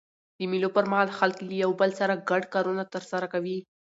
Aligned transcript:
د 0.37 0.39
مېلو 0.51 0.69
پر 0.75 0.85
مهال 0.91 1.09
خلک 1.17 1.37
له 1.47 1.53
یو 1.63 1.71
بل 1.79 1.91
سره 1.99 2.23
ګډ 2.29 2.43
کارونه 2.53 2.83
ترسره 2.93 3.27
کوي. 3.33 3.57